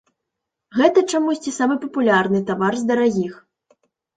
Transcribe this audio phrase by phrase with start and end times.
[0.77, 3.33] Гэта чамусьці самы папулярны тавар з дарагіх.